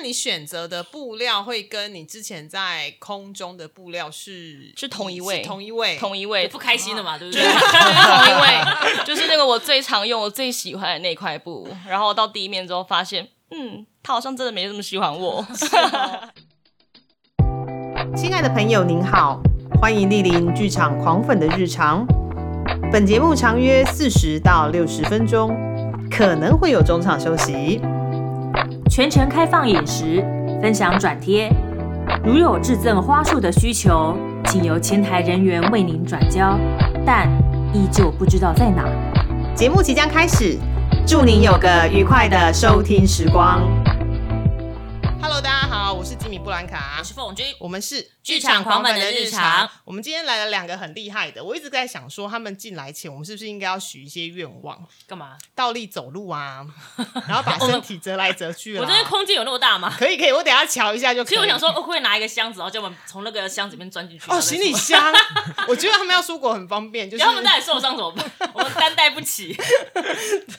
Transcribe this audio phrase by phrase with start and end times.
[0.00, 7.42] 那你选择的布料会跟你之前在空中的布料是是同一位，同一位，同一位，不开心的嘛，对不对？
[7.42, 11.68] 同一位，就是那个我最常用、我最喜欢的那块布。
[11.88, 15.44] 然后到第一面之后，发现，嗯，他好像真的没这么喜欢我。
[18.14, 19.40] 亲爱的朋友，您好，
[19.80, 22.06] 欢迎莅临剧场狂粉的日常。
[22.92, 25.50] 本节目长约四十到六十分钟，
[26.08, 27.80] 可能会有中场休息。
[28.88, 30.24] 全程开放饮食，
[30.62, 31.52] 分享转贴。
[32.24, 34.16] 如有致赠花束的需求，
[34.46, 36.58] 请由前台人员为您转交，
[37.04, 37.28] 但
[37.74, 38.84] 依旧不知道在哪。
[39.54, 40.58] 节目即将开始，
[41.06, 43.60] 祝您有个愉快的收听时光。
[45.20, 49.68] Hello，大家好，我是吉米布兰卡，我是凤君，我们是剧场狂粉的日常。
[49.84, 54.86] 我们今天来了两个很厉害的，我一直在想说，他们进来前，我们是不是应该要许一些愿望？
[55.08, 55.36] 干嘛？
[55.56, 56.64] 倒立走路啊，
[57.26, 58.76] 然后把身体折来折去。
[58.78, 59.92] 我这边空间有那么大吗？
[59.98, 61.24] 可以，可以，我等下瞧一下就。
[61.24, 64.30] 其实我想说，会不会拿一个箱子，然后叫我们从那个箱子里面钻进去？
[64.30, 65.12] 哦，行李箱。
[65.66, 68.50] 我觉得他们要出国很方便，就是他们在受伤怎么办？
[68.54, 69.52] 我们担待不起。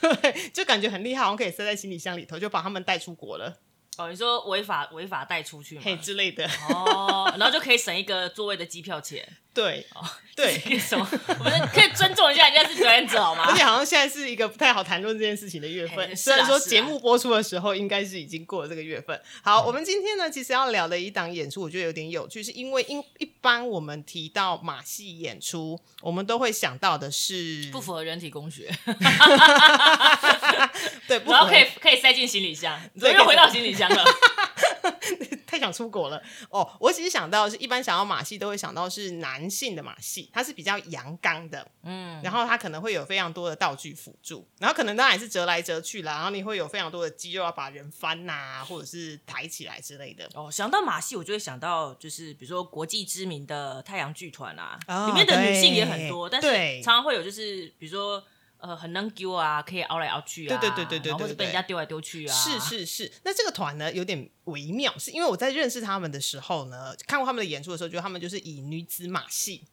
[0.01, 3.55] 对，就感觉很厉害，我们可以塞在行李箱里头，就把他们带出国了。
[4.00, 5.81] 哦，你说违法违法带出去吗？
[5.83, 9.28] 嘿之类的哦，然后就可以省一个座位的机票钱。
[9.59, 9.85] 对，
[10.35, 11.05] 对，什么？
[11.38, 13.43] 我们可以尊重一下人家是表演者好吗？
[13.47, 19.21] 而且好像现在是一个不太好谈论这件事情的月份，虽然说节目播出的时候应该是已经过了这个月份。
[19.43, 28.73] 好，我们今天呢，其实要聊的一档演出，我觉得有点有趣，是因为因一般我们提到马戏演出，我们都会想到的是 不符合人体工学。
[31.05, 34.05] 对，然后可以可以塞进行李箱，又回到行李箱了。
[35.50, 36.69] 太想出国了哦！
[36.80, 50.30] 我其实想到是一般想要马戏都会想到是男性的马戏，它是比较阳刚的，嗯，然后它可能会有非常多的道具辅助，然后可能当然也是折来折去啦，然后你会有非常多的肌肉要把人翻呐，或者是抬起来之类的。
[50.36, 56.47] 哦，想到马戏，我就会想到就是比如说国际知名的太阳剧团啊，里面的女性也很多，但是
[56.84, 58.23] 常常会有就是比如说。
[58.59, 62.36] 呃，很能丢啊，可以熬来熬去啊，对对对对对，或者被人家丢来丢去啊。
[62.36, 69.64] 是是是，那这个团呢有点微妙，是因为我在认识他们的时候呢，看过他们的演出的时候，觉得他们就是以女子马戏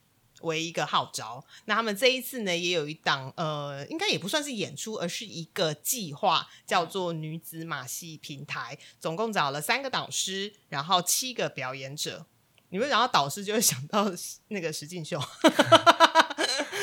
[0.42, 1.44] 为一个号召。
[1.64, 12.26] 那他们这一次呢，也有一档呃，应该也不算是演出，而是一个计划，叫做女子马戏平台，总共找了三个导师，然后七个表演者。
[12.68, 14.12] 你们讲到导师，就会想到
[14.48, 15.20] 那个石进秀。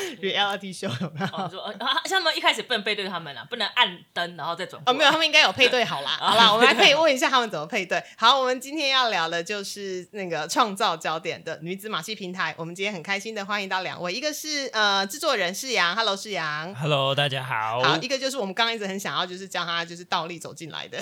[0.22, 1.48] reality show 有没有？
[1.50, 4.82] 说啊，像他们一开始不能背对他们啊，不能按灯然后再转。
[4.86, 6.16] 哦，没有，他们应该有配对好啦。
[6.20, 8.02] 好啦，我们还可以问一下他们怎么配对。
[8.16, 12.54] 好，我们今天要聊的就是那个创造焦点的女子马戏平台。
[12.56, 17.82] 我们今天很开心的欢迎到两位，一个是呃制作人世阳，Hello 世阳，Hello 大家好。
[17.82, 20.98] 好，一个就是我们刚刚一直很想要就是叫他就是倒立走进来的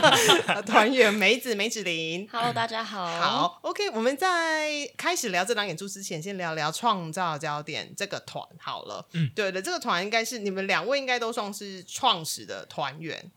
[0.66, 3.06] 团员梅子梅子玲，Hello 大家好。
[3.06, 8.46] 好，OK，我们在开始聊这档演出之前，先聊聊创造焦点这个团。
[8.58, 13.30] 好了，嗯，对的，这个团应该是你们两位应该都算是创始的团员，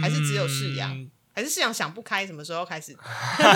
[0.00, 1.10] 还是只有世阳？
[1.36, 2.96] 还是世阳想不开，什么时候开始？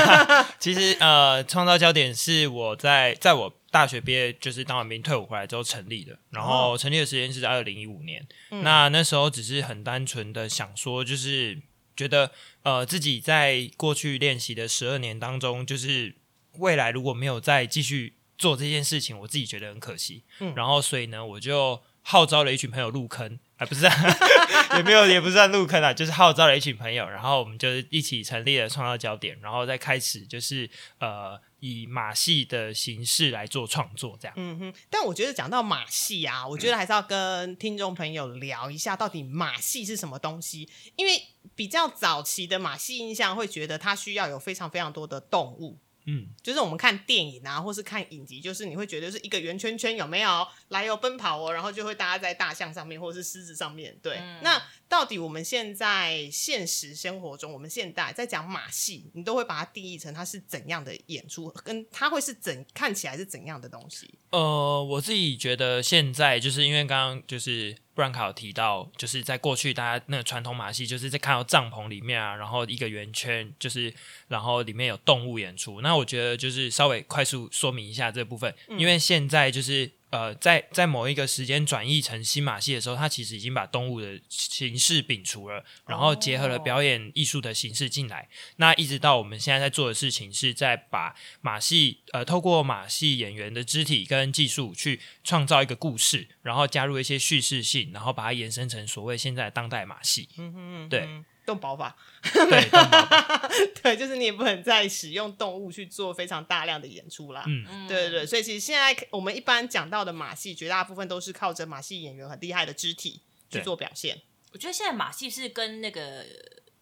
[0.59, 6.19] 其实呃，创造焦点是我在在我大学毕业，就是当完兵退伍回来之后成立的。
[6.31, 8.27] 然后成立的时间是在二零一五年。
[8.51, 11.63] 那那时候只是很单纯的想说，就是
[11.97, 12.33] 觉得
[12.65, 16.17] 呃自己在过去练习的十二年当中，就是
[16.59, 18.18] 未来如果没有再继续。
[18.39, 20.23] 做这件事情，我自己觉得很可惜。
[20.39, 23.85] 嗯，然后所以呢，我就号召了一群朋友入坑，啊，不是，
[24.79, 34.35] 也没有，也不算入坑啊，就是号召了一群朋友，然后我们就一起成立了创造焦点，然后再开始就是呃，以马戏的形式来做创作，这样。
[34.39, 34.75] 嗯哼。
[34.89, 40.69] 但我觉得讲到马戏啊，我觉得还是要跟听众朋友聊一下，到底马戏是什么东西？
[40.97, 41.21] 因为
[41.57, 45.79] 比较早期的马戏印象会觉得它需要有非常非常多的动物。
[46.11, 53.95] 嗯，就是我们看电影啊，或是看影集，就是你会觉得是一个圆圈圈，有没有来游奔跑哦，然后就会搭在大象上面，或者是狮子上面。
[54.03, 54.59] 对，那
[54.89, 64.09] 到底我们现在现实生活中，我们现代在讲马戏，你都会把它定义成它是怎样的演出，跟它会是怎看起来是怎样的东西？
[64.31, 67.77] 呃，我自己觉得现在就是因为刚刚就是。
[67.99, 73.93] 布兰卡有提到，就是在过去，大家那个传统马戏，就是在看到帐篷里面啊，然后一个圆圈，就是
[74.29, 75.81] 然后里面有动物演出。
[75.81, 79.91] 那我觉得就是稍微快速说明一下这部分，因为现在就是。
[80.11, 88.29] 呃，在在某一个时间转译成新马戏的时候，它其实已经把动物的形式摒除了，然后结合了表演艺术的形式进来。
[88.57, 100.29] 那一直到我们现在在做的事情，是在把马戏呃，透过马戏演员的肢体跟技术去创造一个故事，然后加入一些叙事性，然后把它延伸成所谓现在当代马戏。
[100.39, 101.09] 嗯哼，对。
[101.49, 103.51] 动保法，对， 保法。
[103.83, 107.43] 对，就是你也不能再使用动物去做非常大量的演出啦。
[107.47, 114.21] 嗯，对对对，所以其实现在我们一般讲到的马戏，绝大部分都是靠着马戏演员很厉害的肢体去做表现。
[114.53, 116.27] 我觉得现在马戏是跟那个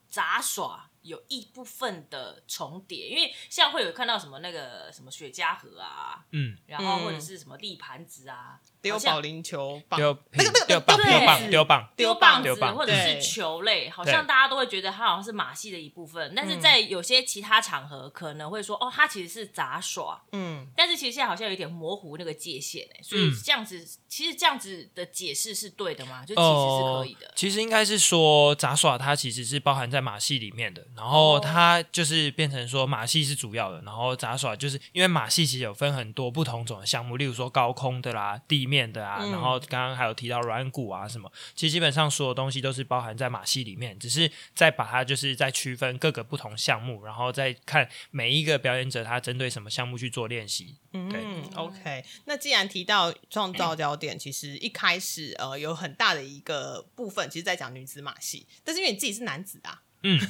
[0.09, 10.15] 杂耍有一部分的重叠，因为像会有看到什么那个什么雪茄盒啊，嗯，然后嗯或者是什么立盘子啊，丢保龄球棒，丢
[10.67, 23.33] 丢棒对丢棒丢棒，丢棒子丢棒或者是球类，好像大家都会觉得它好像是马戏的一部分，但是在有些其他场合可能会说，哦，它其实是杂耍，嗯，但是其实现在好像有点模糊那个界限哎，所以嗯。
[23.45, 26.25] 这样子，其实这样子的解释是对的吗？
[26.27, 27.27] 就其实是可以的。
[27.27, 31.43] 哦其实应该是说杂耍它其实是包含在马戏里面的，然后哦。
[31.47, 50.77] 它就是变成说马戏是主要的，然后杂耍就是因为马戏其实有分很多不同种的项目，例如说高空的啦、地面的啊，嗯然后刚刚还有提到软骨啊什么，其实基本上所有东西都是包含在马戏里面，只是再把它就是在区分各个不同项目，然后再看每一个表演者他针对什么项目去做练习。
[50.93, 52.03] 对嗯，OK。
[52.25, 60.21] 那既然提到创造焦点，其实一开始呃有很大的一个部分，其实在讲女子马戏，但是因为你自己是男子啊，嗯。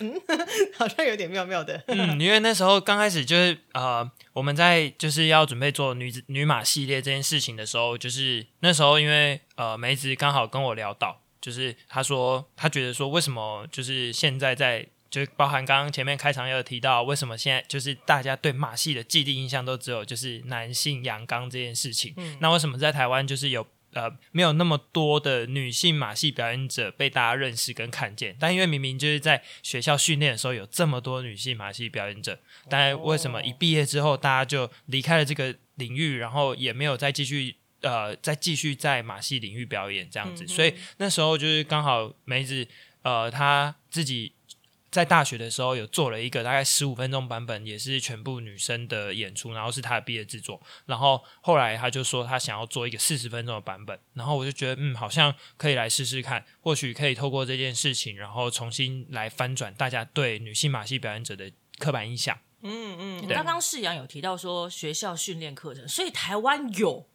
[0.00, 0.20] 嗯，
[0.76, 14.86] 好像有点妙妙的，嗯，因为那时候刚开始就是呃，我们在就是要准备做女子女马系列这件事情的时候，就是那时候因为呃梅子刚好跟我聊到，就是他说他觉得说为什么就是现在在。
[15.12, 28.36] 就包含刚刚前面开场也有提到，为什么现在就是大家对马戏的既定印象都只有就是男性阳刚这件事情，那为什么在台湾就是有呃没有那么多的女性马戏表演者被大家认识跟看见？
[28.38, 40.46] 但因为明明就是在学校训练的时候有这么多女性马戏表演者，但为什么一毕业之后大家就离开了这个领域，然后也没有再继续呃再继续在马戏领域表演这样子？
[40.46, 42.66] 所以那时候就是刚好梅子
[43.02, 44.32] 呃她自己。
[44.92, 50.60] 在大学的时候有做了一个大概十五分钟版本，也是全部女生的演出，然后是她的毕业制作。
[50.84, 62.38] 然后后来他就说他想要做一个四十分钟的版本，然后我就觉得嗯，好像可以来试试看，或许可以透过这件事情，然后重新来翻转大家对女性马戏表演者的刻板印象。
[62.62, 67.08] 嗯嗯，对刚刚世阳有提到说学校训练课程，所以台湾有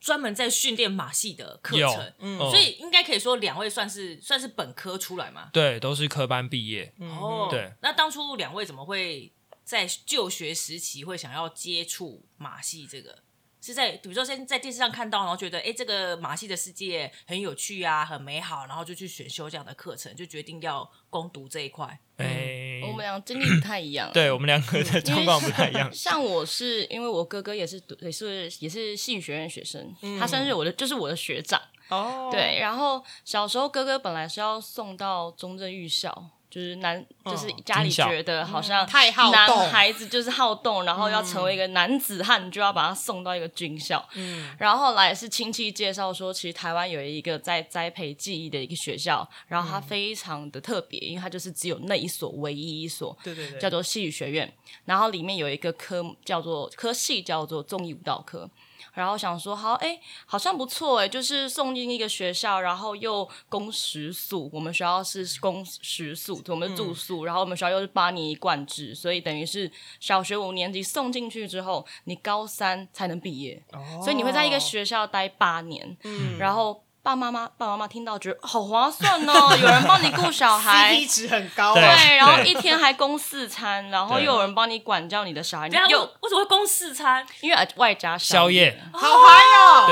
[0.00, 5.50] 专门在训练马戏的课程，嗯所以应该可以说两位算是算是本科出来嘛。
[5.52, 6.92] 对，都是科班毕业。
[6.98, 7.72] 哦，对。
[7.82, 9.32] 那当初两位怎么会
[9.64, 13.18] 在就学时期会想要接触马戏这个？
[13.66, 21.98] 是在比如说先在电视上看到，然后觉得哎，诶这个马戏的世界很有趣啊，很美好，然后就去选修这样的课程，就决定要攻读这一块。
[22.18, 24.10] 哎、我们俩经历 不太一样。
[24.12, 25.90] 对我们两个的状况不太一样。
[25.92, 31.60] 像我是因为我哥哥也是读也是也是戏剧学院学生，他算是我的就是我的学长。
[31.88, 39.32] 哦，对，然后小时候哥哥本来是要送到中正预校，就是男就是家里觉得好像太好动。
[39.32, 44.06] 男孩子就是好动，然后要成为一个男子汉，就要把他送到一个军校。
[44.14, 54.50] 嗯，然后后来是亲戚介绍说，其实台湾有一个在栽培技艺的一个学校，然后它非常的特别，因为它就是只有那一所唯一一所，对对对，叫做戏剧学院，
[54.84, 58.48] 然后里面有一个科叫做科系叫做综艺舞蹈科。
[58.96, 64.48] 然后想说好，哎，好像不错哎，就是送进一个学校，然后又供食宿。
[64.52, 76.85] 我们学校是供食宿，我们是住宿，然后我们学校又是八年一贯制，所以等于是小学五年级送进去之后，你高三才能毕业，哦所以你会在一个学校待八年，嗯然后。
[77.06, 87.24] 爸妈妈爸妈妈听到觉得好划算哦， 有人帮你顾小孩，CP 值很高对啊，对，然后一天还供四餐，然后又有人帮你管教你的小孩，等一下又我为什么会供四餐？
[87.42, 88.56] 因为外加宵夜。
[88.56, 89.86] 夜，好嗨哦，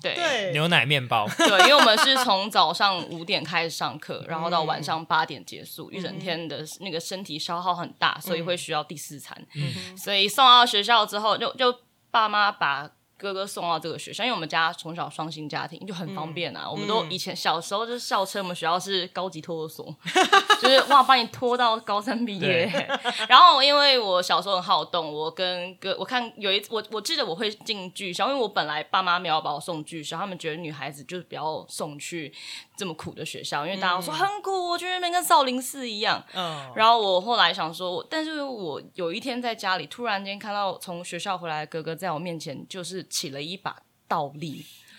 [0.00, 0.14] 对，对。
[0.14, 1.26] 对，牛奶面包。
[1.38, 9.36] 对，因为我们是从早上五点开始上课，然后到晚嗯上八点结束，一整天的那个身体消耗很大，所以会需要第四餐。
[9.56, 9.98] 嗯。
[9.98, 11.74] 所以送到学校之后，就就
[12.12, 12.88] 爸妈把。
[13.20, 16.68] 哥哥送到这个学校，因为我们家从小双薪家庭就很方便啊。
[16.68, 19.94] 我们都以前小时候就是校车，我们学校是高级托儿所，
[20.62, 22.64] 就是哇，把你拖到高三毕业。
[23.28, 32.32] 然后因为我小时候很好动，我跟哥我看有一我我记得我会进剧校，因为我本来爸妈没有把我送剧校，他们觉得女孩子就是不要送去
[32.80, 36.24] 这么苦的学校，因为大家说很苦，我觉得那边跟少林寺一样。
[36.34, 43.76] 嗯，然后我后来想说，但是我有一天在家里突然间看到从学校回来的哥哥在我面前就是起了一把
[44.08, 44.89] 倒立，嗯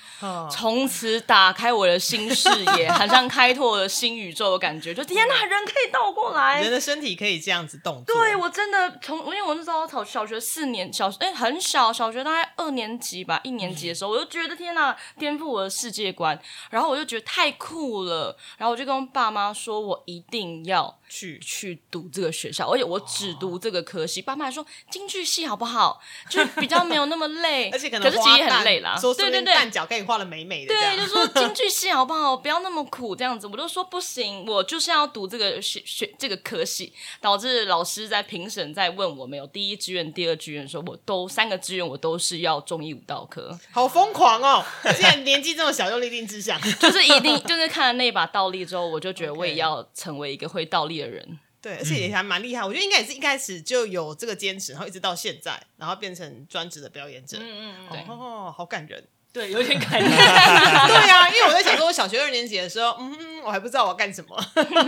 [0.50, 4.94] 从此打开我的新视野，好像开拓了新宇宙的感觉。
[4.94, 6.72] 就天哪，人可以倒过来人。
[6.72, 24.22] 的身体可以这样子动作，对我真的从，因为我那时候小小学四年小哎、很小，小学大概二年级吧，一年级的时候，我就觉得天哪，颠覆我的世界观，然后我就觉得太酷了，然后我就跟爸妈说，我一定要去去读这个学校，而且我只读这个科系。
[24.22, 26.00] 爸妈还说京剧系好不好，
[26.30, 28.96] 就是比较没有那么累， 而且可能可是其实也很累啦。
[28.98, 32.38] 说对对对，顺便蛋脚给你画的美美的，对，就说京剧系好不好？
[32.38, 44.64] 不要那么苦，这样子，我就说不行，我就是要读这个学学这个科系，导致老师在评审在问我没有第一志愿、第二志愿的时候，我都三个志愿我都是要中医舞蹈科，好疯狂哦！
[44.96, 51.40] 竟然年纪这么小就立定志向， 就是一定就是看了那把倒立之后，我就觉得我也要成为一个会倒立的人。
[51.62, 52.66] 对，而且也还蛮厉害。
[52.66, 57.38] 我觉得应该也是一开始就有这个坚持，然后一直到现在，然后变成专职的表演者。
[57.40, 59.04] 嗯嗯，对哦，好感人。
[59.32, 60.10] 对，有点感 人。
[60.10, 64.36] 对啊，因为我在想说，我小学二年级的时候，嗯，我还不知道我要干什么。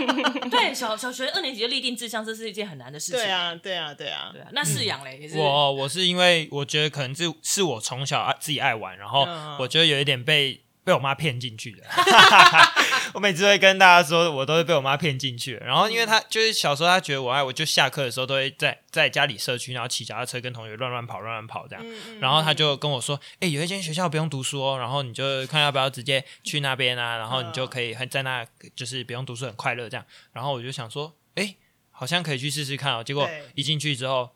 [0.50, 3.20] 对，小小学二年级就立定志向，这是一件很难的事情。
[3.20, 4.42] 对，啊，对啊，对啊对。
[4.42, 4.48] 啊。
[4.52, 11.84] 那饲养嘞，也是我我是因为我觉得可能是是我从小爱自己爱玩，然后嗯我觉得有一点被被我妈骗进去的。
[13.16, 15.54] 我每次会跟大家说，我都是被我妈骗进去。
[15.64, 21.84] 然后因为她就是小时候她觉得我爱，我就下课的时候都会在在家里社区，然后骑脚踏车跟同学乱乱跑乱乱跑这样。
[21.84, 28.44] 嗯然后她就跟我说：“哎、有一间学校不用读书哦，然后你就看要不要直接去那边啊，然后你就可以很在那
[28.74, 30.04] 就是不用读书很快乐这样。”
[30.34, 31.54] 然后我就想说：“哎、
[31.90, 34.30] 好像可以去试试看哦。”结果一进去之后。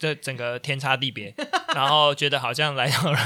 [0.00, 1.34] 这整个天差地别，
[1.74, 3.18] 然后觉得好像来到了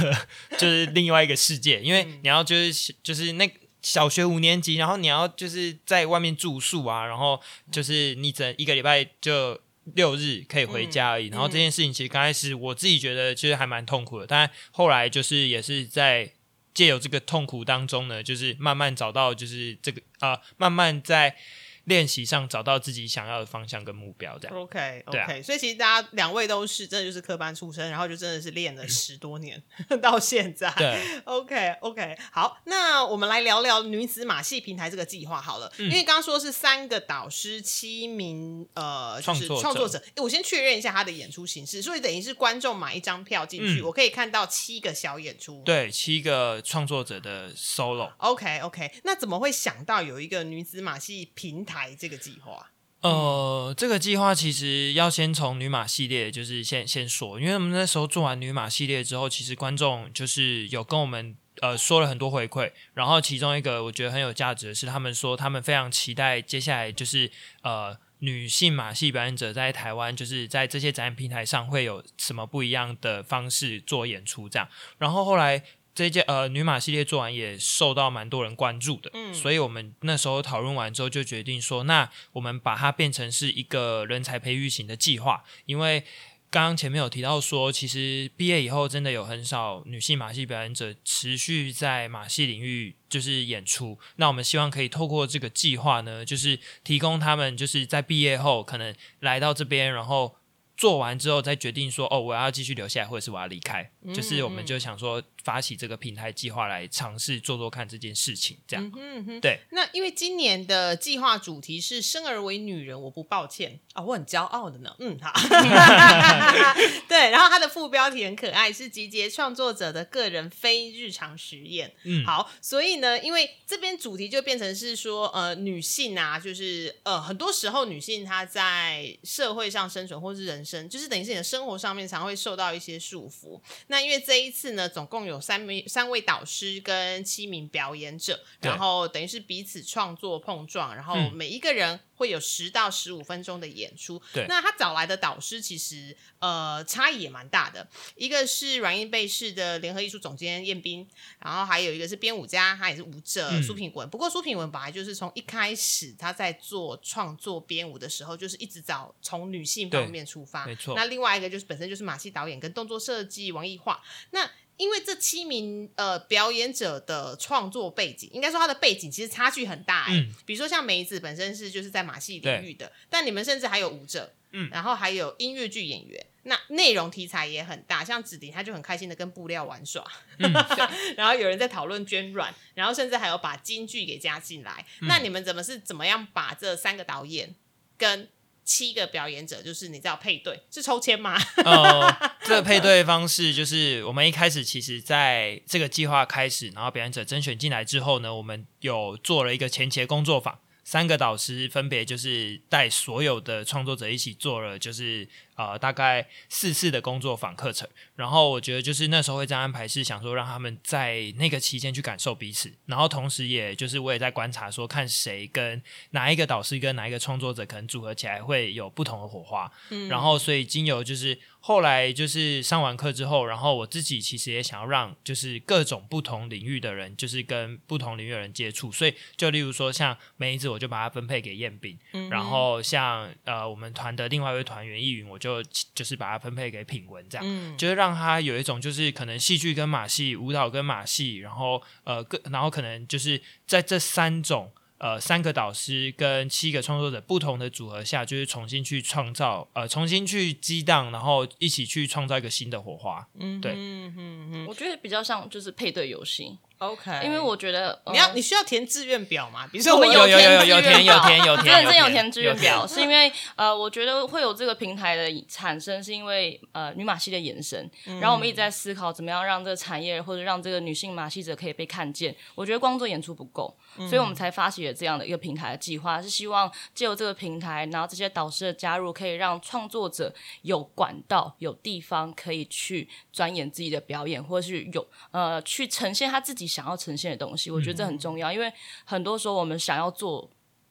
[0.53, 3.47] 就是另外一个世界，因为你要就是就是那
[3.83, 9.61] 小学五年级，然后你要就是在外面住宿啊，然后就是你整一个礼拜就
[9.95, 11.27] 六日可以回家而已。
[11.27, 16.33] 然后这件事情其实刚开始我自己觉得其实还蛮痛苦的，但后来就是也是在
[16.73, 21.37] 借由这个痛苦当中呢，就是慢慢找到就是这个啊，慢慢在
[21.85, 24.57] 练习上找到自己想要的方向跟目标，这样。
[24.57, 29.63] OK 对 OK，、所以其实大家两位都是真的就是科班出身，然后就真的是练了十多年
[30.01, 30.73] 到现在。
[30.77, 45.63] 对，OK OK，好，那我们来聊聊女子马戏平台这个计划好了，嗯因为刚刚说是三个导师，七名呃就是创作者创作者，诶我先确认一下他的演出形式，所以等于是观众买一张票进去，嗯我可以看到七个小演出。
[45.65, 48.13] 对，七个创作者的 solo。
[48.19, 52.71] OK OK，那怎么会想到有一个女子马戏平台这个计划？
[53.01, 67.29] 呃，这个计划其实要先从女马系列，就是先先说，因为我们那时候做完女马系列之后，其实观众就是有跟我们呃说了很多回馈，然后其中一个我觉得很有价值的是，他们说他们非常期待接下来就是
[67.63, 75.65] 呃女性马戏表演者在台湾就是在这些展览平台上会有什么不一样的方式做演出这样，然后后来。
[75.95, 86.05] 这一届呃女马系列做完也受到蛮多人关注的，嗯所以我们那时候讨论完之后就决定说，那我们把它变成是一个人才培育型的计划，因为
[86.51, 93.99] 刚刚前面有提到说，其实毕业以后真的有很少女性马戏表演者持续在马戏领域就是演出。
[94.17, 100.37] 那我们希望可以透过这个计划呢，就是提供他们就是在毕业后可能来到这边，然后。
[100.75, 103.89] 做完之后再决定说哦，我要继续留下来，或者是我要离开。
[104.13, 108.93] 就是我们就想说发起这个平台计划来尝试做做看这件事情，这样。
[108.97, 109.61] 嗯哼，对。
[109.71, 114.95] 那因为今年的计划主题是“生而为女人，我不抱歉”啊、我很骄傲的呢。
[114.99, 115.33] 嗯，好。
[117.09, 121.93] 对，然后它的副标题很可爱，是集结创作者的个人非日常实验。
[122.05, 133.61] 嗯，好，所以呢，因为这边主题就变成是说，呃，女性啊，就是呃，很多时候女性她在社会上生存或是人生，就是等于是你的生活上面常会受到一些束缚。
[133.89, 144.21] 那因为这一次呢，总共有三名三位导师跟七名表演者，然后等于是彼此创作碰撞，然后嗯每一个人会有十到十五分钟的演出。
[144.33, 151.07] 对那他找来的导师其实呃差异也蛮大的，一个是软硬背式的联合艺术总监燕斌，
[151.39, 154.09] 然后还有一个是编舞家，他也是舞者嗯苏品文。
[154.09, 160.67] 不过苏品文本来就是从一开始他在做创作编舞的时候，就是一直找从女性方面出发。
[160.67, 164.03] 没错那另外一个就是本身就是马戏导演跟动作设计王艺化。
[164.31, 170.35] 那因为这七名呃表演者的创作背景，应该说他的背景其实差距很大哎、嗯。
[170.45, 180.05] 比如说像梅子本身是就是在马戏领域的，但你们甚至还有舞者，嗯然后还有音乐剧演员，那内容题材也很大，像子迪他就很开心的跟布料玩耍，
[181.17, 184.85] 然后有人在讨论捐卵，然后甚至还有把京剧给加进来。
[185.01, 185.09] 嗯。
[185.09, 187.55] 那你们怎么是怎么样把这三个导演
[187.97, 188.29] 跟
[188.65, 191.37] 七个表演者，就是你知道配对是抽签吗？
[191.65, 207.89] 呃， 这个配对方式就是我们一开始其实在这个计划开始，然后表演者甄选进来之后呢，我们有做了一个前期工作坊，三个导师分别就是带所有的创作者一起做了，就是呃大概四次的工作坊课程。
[208.15, 219.71] 然后我觉得就是那时候会这样安排，是想说让他们在那个期间去感受彼此，然后同时也就是我也在观察说，看谁跟哪一个导师跟哪一个创作者可能组合起来会有不同的火花。
[219.91, 244.71] 嗯然后所以经由就是后来就是上完课之后，然后我自己其实也想要让就是各种不同领域的人，就是跟不同领域的人接触，所以就例如说像梅子，我就把它分配给燕饼，嗯，然后像呃我们团的另外一位团员易云，我就就是把它分配给品文，这样、就是让他有一种就是可能戏剧跟马戏、舞蹈跟马戏，然后呃各然后可能就是在这三种。
[245.03, 253.27] 呃，三个导师跟七个创作者不同的组合下，就是重新去创造，呃，重新去激荡，然后一起去创造一个新的火花。
[253.35, 259.67] 嗯，对嗯嗯嗯我觉得比较像就是配对游戏，，OK，因为我觉得你要呃你需要填志愿表嘛？
[259.67, 272.35] 比如说我们有有有有有填有填有填真的真有填填志愿表，是因为呃，我觉得会有这个平台的产生，是因为呃女马戏的延伸，然后我们一直在思考怎么样让这个产业或者让这个女性马戏者可以被看见。
[272.55, 273.77] 我觉得光做演出不够，
[274.09, 287.71] 所以我们才发起了这样的一个平台的计划，是希望借由这个平台，然后这些导师的加入，可以让创作者有管道、有地方可以去钻研自己的表演，或者是有呃去呈现他自己想要呈现的东西。
[287.71, 288.73] 我觉得这很重要，因为
[289.05, 290.49] 很多时候我们想要做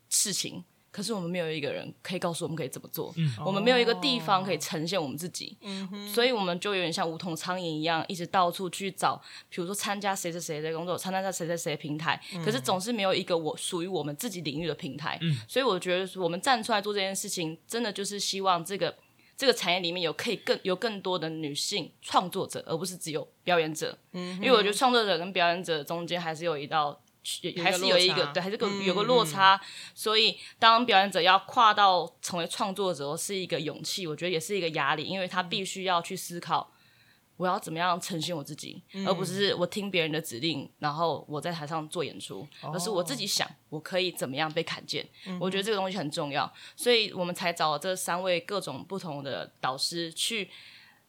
[0.09, 3.13] 事情，可是我们没有一个人可以告诉我们可以怎么做，
[3.45, 5.57] 我们没有一个地方可以呈现我们自己，
[6.13, 9.19] 所以我们就有点像无头苍蝇一样，一直到处去找，
[9.49, 18.95] 比如说参加谁谁谁的工作，参加谁谁谁的平台，可是总是没有一个我属于我们自己领域的平台，所以我觉得我们站出来做这件事情，真的就是希望这个。
[19.41, 23.97] 这个产业里面有可以更有更多的女性创作者，而不是只有表演者。
[24.11, 27.01] 嗯，因为我觉得创作者跟表演者中间还是有一道
[27.63, 29.59] 还是有一个对，还是个嗯有个落差，
[29.95, 36.70] 所以当表演者要跨到成为创作者，是一个勇气，我觉得也是一个压力，因为他必须要去思考。
[37.41, 45.03] 我要怎么样呈现我自己，而不是我听别人的指令，然后我在台上做演出，而是我自己想我可以怎么样被看见。
[45.39, 50.51] 我觉得这个东西很重要，所以我们才找了这三位各种不同的导师去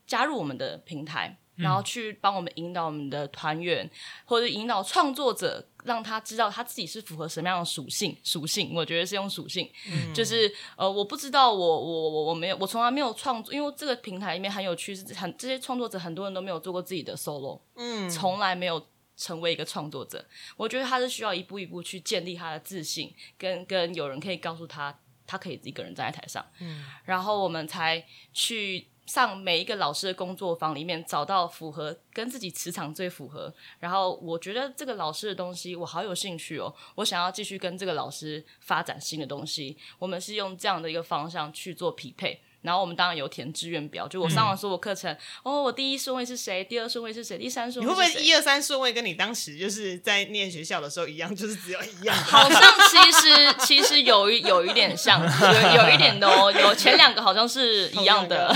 [0.07, 3.91] 加入我们的平台，然后去帮我们引导我们的团员，
[4.25, 8.17] 或者引导创作者，让他知道他自己是符合什么样的属性。
[8.23, 9.71] 属性，我觉得是用属性，
[10.15, 20.25] 就是呃，我不知道我我我我没有，我从来没有创作，因为这个平台里面很有趣，是很这些创作者很多人都没有做过自己的 solo，嗯，从来没有成为一个创作者。
[20.57, 33.53] 我觉得他是需要一步一步去建立他的自信，跟跟有人可以告诉他，他可以一个人站在台上，嗯，然后我们才去上每一个老师的工作坊里面，找到符合跟自己磁场最符合。
[33.81, 39.77] 然后我觉得这个老师的东西我好有兴趣哦，我想要继续跟这个老师发展新的东西。
[39.99, 42.41] 我们是用这样的一个方向去做匹配。
[42.63, 48.07] 然后我们当然有填志愿表，就我上完所有课程，哦，我第一顺位是谁，第二顺位是谁，第三顺你位是谁。
[48.07, 52.17] 会不会一二三顺位跟你当时就是在念学校的时候一样，就是只有一样？
[52.17, 58.55] 好像其实其实有一有一点像，有有一点的哦，有前两个好像是一样的。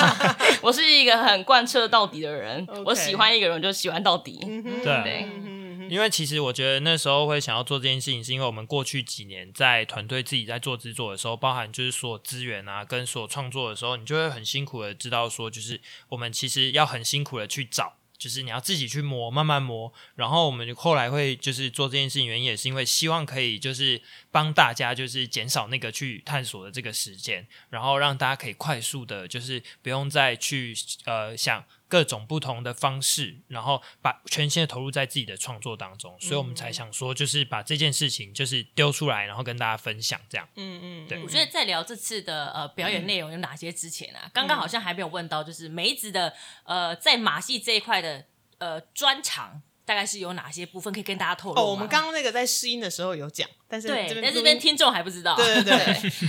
[0.62, 4.38] 我是一个很贯彻到底的人我喜欢一个人我就喜欢到底。
[4.40, 5.59] 对对嗯
[5.90, 17.96] 因为其实我觉得那时候会想要做这件事情，是因为我们过去几年在团队自己在做制作的时候，包含就是所资源啊，跟所创作的时候，你就会很辛苦的知道说，就是我们其实要很辛苦的去找。
[18.20, 19.90] 就是你要自己去磨，慢慢磨。
[20.14, 30.76] 然后我们后来会就是做这件事情，原因也是因为希望可以就是帮大家就是减少那个去探索的这个时间，然后让大家可以快速的，就是不用再去
[31.06, 36.16] 呃想各种不同的方式，然后把全心的投入在自己的创作当中。
[36.20, 40.48] 所以我们才想说，就是把这件事情就是丢出来，然后跟大家分享这样。
[40.54, 46.32] 嗯嗯，对我觉得在聊这次的呃表演内容有哪些之前啊，刚刚好像还没有问到，就是梅子的
[46.64, 48.24] 呃在马戏这一块的
[48.58, 49.60] 呃专长。
[49.90, 51.60] 大概是有哪些部分可以跟大家透露？
[51.60, 55.34] 哦，我们刚刚那个在试音的时候有讲，但是对，这边但这边听众还不知道。
[55.34, 55.64] 对对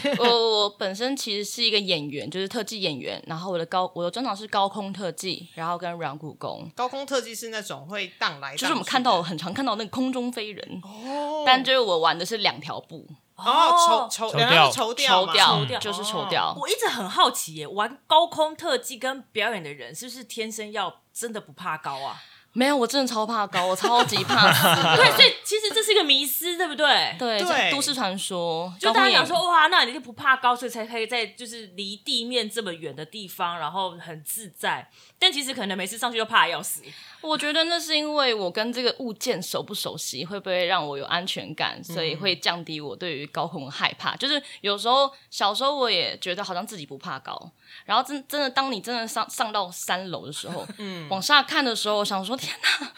[0.02, 6.68] 对， 我我本身其实是一个演员，就是特技演员，然后我的高我的专长是高空特技，然后跟软骨功。
[6.76, 16.58] 高空特技是那种会荡来荡去，就是我们看到很常看到那个空中飞人，哦，但就是我玩的是两条步，哦，抽抽，掉抽掉，抽掉抽掉就是抽哦掉。
[16.60, 22.24] 我一直很好奇耶，玩高空特技跟表演的人是不是天生要真的不怕高啊？
[22.54, 24.64] 没有，我真的超怕高，我超级怕死。
[24.98, 27.16] 对，所以其实这是一个迷思，对不对？
[27.18, 34.90] 对，都市传说，就大家讲说，哇，那你就不怕高，所以才可以在就是离地面这么远的地方，然后很自在。
[35.18, 36.82] 但其实可能每次上去都怕得要死。
[37.22, 44.16] 我觉得那是因为我跟这个物件熟不熟悉，会不会让我有安全感，所以会降低我对于高空的害怕。
[44.16, 47.52] 就是有时候小时候我也觉得好像自己不怕高，
[47.86, 52.94] 然后真真的当你真的上上到三楼的时候， 嗯，往下看的时候，我想说天哪，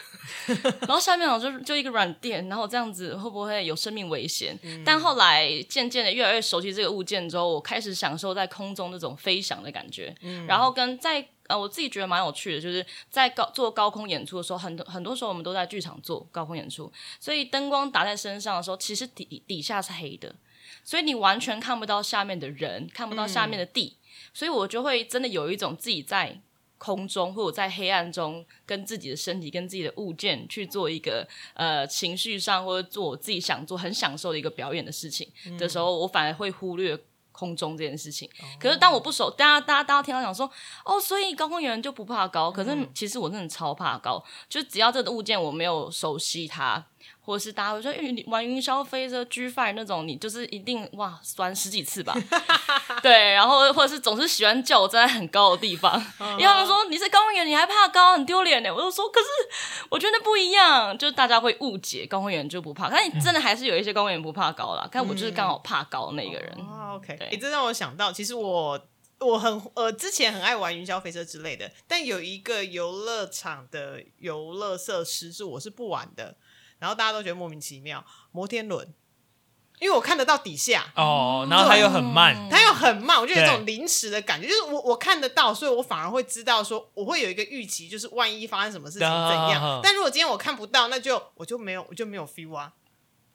[0.82, 4.58] 然后下面好像就就一个软垫，然后这样子会不会有生命危险？
[4.86, 10.16] 但后来渐渐的越来越熟悉这个物件之后，我开始享受在空中那种飞翔的感觉，
[10.48, 20.34] 然后跟在呃，我自己觉得蛮有趣的，就是在高做高空演出的时候，很多很多时候我们都在剧场做高空演出，所以灯光打在身上的时候，其实底底下是黑的，
[20.84, 23.98] 所以你完全看不到下面的人，看不到下面的地，
[24.34, 26.40] 所以我就会真的有一种自己在
[26.78, 35.32] 空中或者在黑暗中，跟自己的身体、跟自己的物件去做一个呃情绪上或者做我自己想做、很享受的一个表演的事情。
[35.58, 37.00] 的时候，我反而会忽略。
[37.36, 40.48] 空中这件事情，可是当我不熟，大家大家大家听到讲说，
[40.86, 46.86] 哦，所以高空演员就不怕高，可是其实我真的超怕高，就只要这个物件我没有熟悉它，
[47.22, 52.14] 或者是大家会说，云玩云霄飞车 G Five 那种，你就是一定哇酸十几次吧，
[53.02, 55.98] 对，然后或者是总是喜欢叫我站在很高的地方，
[56.32, 58.74] 因为他们说你是高空演员，你还怕高，很丢脸呢。
[58.74, 59.28] 我就说，可是
[59.90, 66.54] 我觉得不一样，就是大家会误解高空演员就不怕，但你真的还是有一些高空演员不怕高啦，但我就是刚好怕高的那个人。
[66.60, 68.80] 哦，OK，对哎、这让我想到，其实我
[69.20, 76.36] 我很呃之前很爱玩云霄飞车之类的，但有一个游乐场的游乐设施是我是不玩的，
[76.84, 78.86] 然后大家都觉得莫名其妙，摩天轮，
[79.80, 80.92] 因为我看得到底下。
[80.98, 89.64] 哦，然后它又很慢，它又很慢，我就有一种对临时的感觉，就是我我看得到，所以我反而会知道说，我会有一个预期，就是万一发生什么事情怎样。
[89.64, 92.74] 啊但如果今天我看不到，那就我就没有我就没有 feel 啊。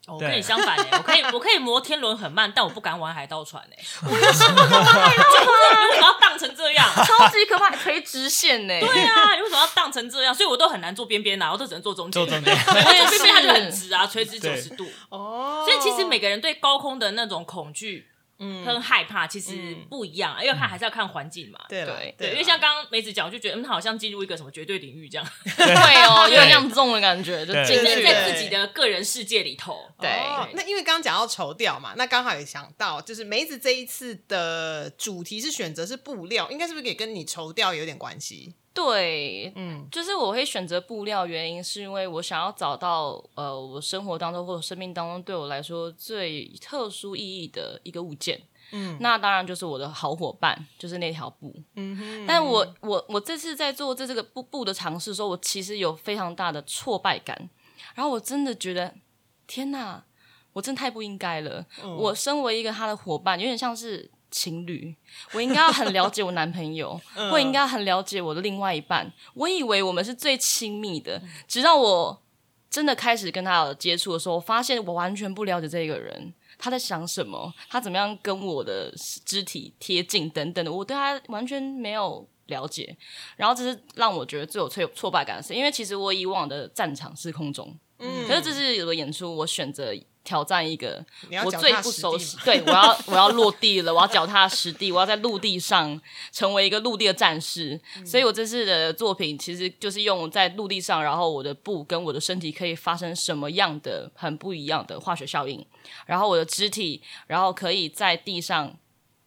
[0.07, 6.87] 哦我对跟你相反哎、 我可以我可以摩天轮很慢，但我不敢玩海盗船哎、我也是， 你为什么要荡成这样？
[7.05, 8.79] 超级可怕，垂直线呢。
[8.79, 10.33] 对啊，你为什么要荡成这样？
[10.33, 12.25] 所以我都很难坐边边啊，我都只能坐中间。
[12.25, 14.85] 坐中间对 我也坐边边它就很直啊，垂直九十度。
[15.09, 18.07] 哦，所以其实每个人对高空的那种恐惧
[18.39, 18.65] 嗯。
[18.65, 19.85] 很害怕其实嗯。
[19.89, 21.59] 不一样啊，因为看还是要看环境嘛。
[21.69, 22.15] 对了对。
[22.17, 27.63] 对，因为像刚刚梅子讲，我就觉得嗯，好像进入一个什么绝对领域这样， 会哦，有点像重的感觉，就对。
[27.63, 29.89] 在进去在自己的个人世界里头。
[29.99, 30.09] 对。
[30.09, 38.55] 哦那因为刚刚讲到绸调嘛，那刚好也想到，就是梅子这一次的主题是选择是布料，应该是不是也跟你绸调有点关系？
[38.81, 48.41] 对，嗯就是我会选择布料，原因是因为我想要找到呃，我生活当中或者生命当中对我来说最特殊意义的一个物件。
[48.71, 51.53] 嗯那当然就是我的好伙伴，就是那条布。
[51.75, 57.49] 嗯哼，但我我我这次在做这这个布布的尝试的时候，我其实有非常大的挫败感，
[57.95, 58.93] 然后我真的觉得，
[59.47, 60.03] 天哪，
[60.53, 61.65] 我真的太不应该了。
[61.83, 64.95] 嗯我身为一个他的伙伴，有点像是情侣，
[65.33, 69.11] 我应该要很了解我男朋友， 嗯我应该很了解我的另外一半。
[69.33, 72.21] 我以为我们是最亲密的，直到我
[72.69, 76.33] 真的开始跟他有接触的时候，我发现我完全不了解这个人。
[76.61, 77.53] 他在想什么？
[77.69, 78.93] 他怎么样跟我的
[79.25, 82.97] 肢体贴近等等的，我对他完全没有了解。
[83.37, 89.93] 然后这是让我觉得最有挫挫败感的事，因为其实我以往的战场是空中，嗯可是这是有的演出，我选择
[90.29, 91.03] 挑战一个
[91.43, 95.99] 我最不熟悉，对我要我要落地了，我要脚踏实地，我要在陆地上
[96.31, 97.79] 成为一个陆地的战士。
[97.97, 105.65] 嗯所以我这次的作品其实就是用在陆地上，然后我的布跟我的身体可以发生什么样的很不一样的化学效应，
[106.05, 108.77] 然后我的肢体，然后可以在地上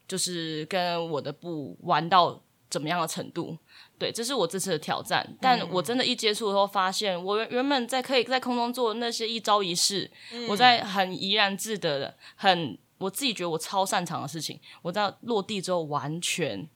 [0.07, 3.59] 就是跟我的布玩到怎么样的程度。
[4.03, 5.25] 对，这是我这次的挑战。
[5.41, 10.11] 但我真的，一接触的时候，发现我原原本在可以在空中做的那些一招一式，
[10.49, 16.69] 我在很怡然自得的，很我自己觉得我超擅长的事情，我在落地之后完全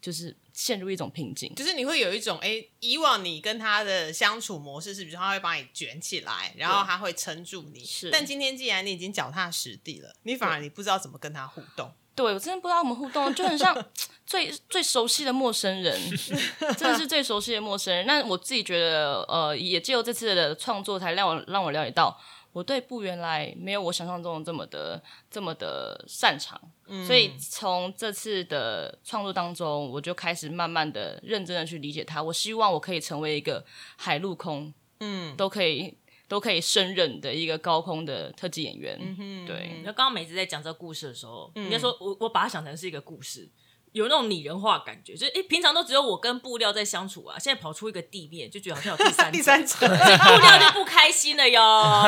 [0.00, 1.54] 就是陷入一种瓶颈。
[1.54, 7.84] 就是你会有一种哎、以往你跟他的相处模式是，比如说他会把你卷起来，然后他会撑住你。
[7.84, 11.92] 是但今天既然你已经脚踏实地了，你反而你不知道怎么跟他互动。
[12.24, 13.76] 对我真的不知道我们互动，就很像
[14.26, 15.98] 最最熟悉的陌生人，
[16.76, 18.06] 真的是最熟悉的陌生人。
[18.06, 22.18] 那我自己觉得，呃，也借由这次的创作，才让我让我了解到，
[22.52, 26.60] 我对布原来没有我想象中的这么的这么的擅长。
[27.06, 32.22] 所以从这次的创作当中，我就开始慢慢的认真的去理解它。
[32.22, 33.64] 我希望我可以成为一个
[33.96, 35.94] 海陆空，嗯，都可以
[36.28, 38.98] 都可以胜任的一个高空的特技演员。
[39.46, 39.80] 对。
[39.82, 43.48] 那刚刚梅子在讲这个故事的时候，应该说我我把它想成是一个故事，
[43.92, 52.04] 有那种拟人化感觉，就是诶，平常都只有我跟布料在相处啊，现在跑出一个地面，就觉得好像有第三者 第三者 布料就不开心了哟，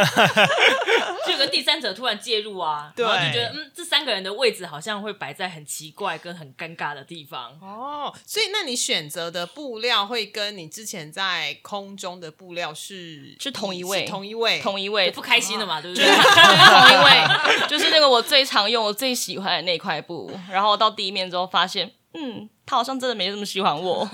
[1.26, 7.58] 就有个第三者突然介入啊，对然后就觉得嗯，这三个人的位置好像会摆在很奇怪跟很尴尬的地方。
[7.60, 16.20] 哦，所以那你选择的布料会跟你之前在空中的布料是是同一位同一位，同一位不开心的嘛，对不就对是？
[16.20, 20.30] 同一位，就是那个我最常用、我最喜欢的那块布。
[20.50, 24.02] 然后到地面之后发现，嗯，他好像真的没这么喜欢我。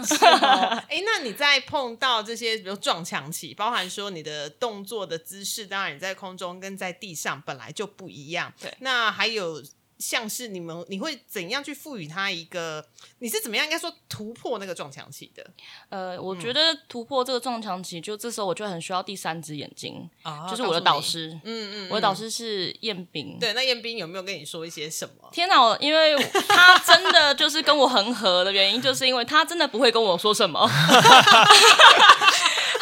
[0.89, 8.53] 哎、 那你在碰到这些，比如撞墙期，包含说你的动作的姿势，当然你在空中跟在地上本来就不一样。
[8.61, 9.63] 对那还有
[9.99, 12.85] 像是你们，你会怎样去赋予他一个？
[13.21, 15.47] 你是怎么样应该说突破那个撞墙期的？
[15.89, 21.01] 呃，我觉得突破这个撞墙期，就这时候我就很需要第三只眼睛，啊就是我的导。
[21.01, 21.39] 师。
[21.45, 23.39] 嗯嗯，我的导师是彦斌。
[23.39, 25.29] 对，那彦斌有没有跟你说一些什么？
[25.31, 25.63] 天哪！
[25.63, 26.17] 我因为
[26.49, 30.69] 他真的就是跟我很合的原因，就是因为他真的不会跟我说什么，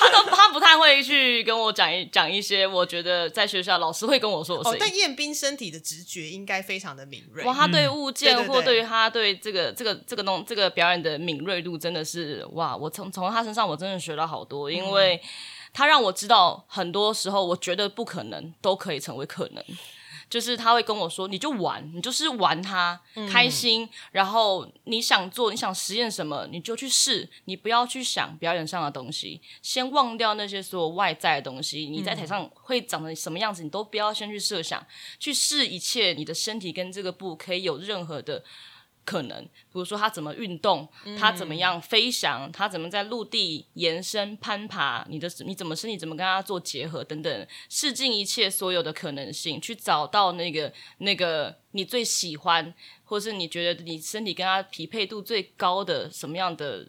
[0.04, 4.80] 他都他不太会去跟我讲一讲一些我觉得在学校老师会跟我说的哦事，情。
[4.80, 7.44] 但彦斌身体的直觉应该非常的敏锐。
[7.44, 12.76] 哇，他对物件、或对于他对这个这个这个弄这个表演的敏锐度真的是哇！
[12.76, 15.20] 我从从他身上我真的学到好多，因为
[15.72, 19.64] 他让我知道很多时候我觉得不可能都可以成为可能。
[20.28, 23.88] 就是他会跟我说，你就玩，你就是玩它，开心。
[24.12, 31.86] 然后你想做，你想实验什么，你就去试，你不要去想表演上的东西，先忘掉那些所有外在的东西。
[31.86, 34.84] 你在台上会长成什么样子，你都不要先去设想，
[35.18, 36.12] 去试一切。
[36.14, 38.44] 你的身体跟这个布可以有任何的
[39.04, 40.88] 可能，比如说他怎么运动，
[41.18, 56.88] 他怎么样飞翔，他怎么在陆地延伸攀爬，你的你怎么身体怎么跟他做结合等等，试尽一切所有的可能性，去找到那个那个你最喜欢，或是你觉得你身体跟他匹配度最高的什么样的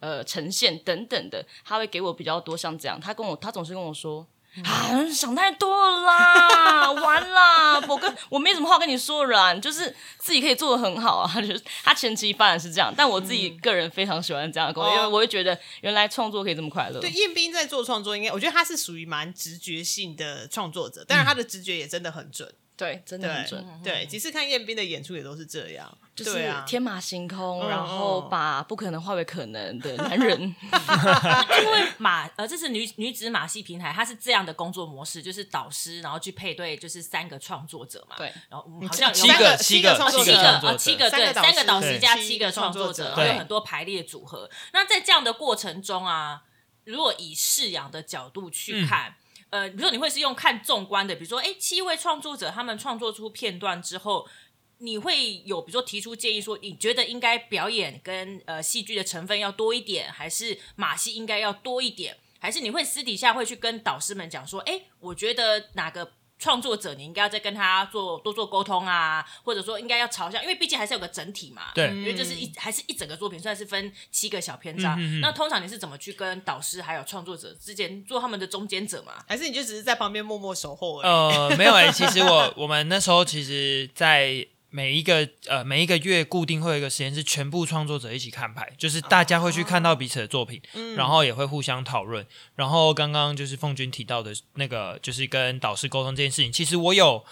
[0.00, 4.26] 呃呈现等等的，他会给我比较多像这样，他跟我他总是跟我说。
[4.64, 7.80] 啊，想太多了啦， 完啦！
[7.88, 11.32] 我跟我没什么话跟你说了啦，就是自己可以做的很好啊。
[11.40, 17.00] 就是他前期发展是这样，但我自己个人非常喜欢这样的工作，哦因为我会觉得原来创作可以这么快乐。
[17.00, 22.52] 对，彦斌在做创作，应该我觉得他是属于蛮直觉性的创作者，但是他的直觉也真的很准。
[22.76, 23.80] 对，真的很对准。
[23.84, 30.40] 对，其实看彦斌的演出也都是这样，就是天马行空，嗯然后嗯把不可能化为可能的男人。
[31.62, 38.16] 因为马呃，这是女女子马戏平台，它是这样的工作模式，就是导师然后去配对，就是三个创作者嘛。
[38.16, 44.50] 对，然后嗯好像有七三个七个七个创作者七个创作者呃七个对三个导师加七个创创作者，有很多排列组合。
[44.72, 46.42] 那在这样的过程中啊，
[46.84, 49.14] 如果以饲养的角度去看。
[49.52, 54.26] 呃，比如说你会是用看纵观的，比如说，哎，七位创作者他们创作出片段之后，
[54.78, 66.12] 你会有比如说提出建议说，你觉得应该表演跟呃戏剧的成分要多一点，还是马戏应该要多一点，还是你会私底下会去跟导师们讲说，哎，我觉得哪个
[66.42, 79.12] 创作者你应该要再跟他做多做沟通啊，或者说应该要朝向，因为毕竟还是有个整体嘛，对因为这是一还是一整个作品，虽然是分七个小篇章，嗯嗯嗯那通常你是怎么去跟导师还有创作者之间做他们的中间者嘛？
[79.28, 81.06] 还是你就只是在旁边默默守候而已？
[81.06, 90.60] 呃，没有哎、其实我 我们那时候其实，在每一个呃每一个月固定会有一个时间是全部创作者一起看牌，就是大家会去看到彼此的作品，
[90.96, 92.26] 然后也会互相讨论。
[92.56, 97.24] 然后刚刚就是凤君提到的那个，就是跟导师沟通这件事情，其实我有。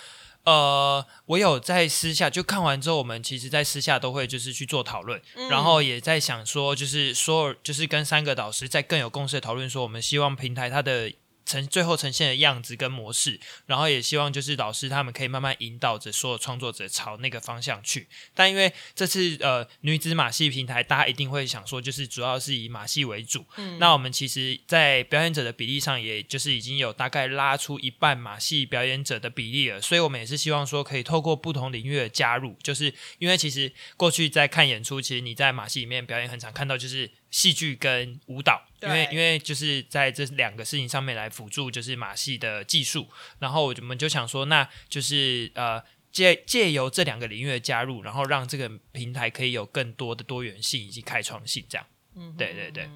[0.42, 11.12] 呃，我有在私下就看完之后，我们其实，在私下都会就是去做讨论，然后也在想说，就是说，就是跟三个导师在更有共识的讨论，说我们希望平台它的
[11.50, 18.06] 呈最后呈现的样子跟模式，然后也希望就是老师他们可以慢慢引导着所有创作者朝那个方向去。
[18.32, 23.44] 但因为这次呃女子马戏平台，大家一定会想说，就是主要是以马戏为主。
[23.56, 29.80] 嗯那我们其实，在表演者的比例上，也就是已经有大概拉出一半马戏表演者的比例了。
[29.80, 38.66] 所以我们也是希望说，可以透过不同领域的加入，就是因为其实过去在看演出，其实你在马戏里面表演，很常看到就是戏剧跟舞蹈。
[38.83, 51.87] 因为因为就是在这两个事情上面来辅助，就是马戏的技术，然后我们就想说，那就是呃借借由这两个领域的加入，然后让这个平台可以有更多的多元性以及开创性，这样。
[52.16, 52.88] 嗯对对对，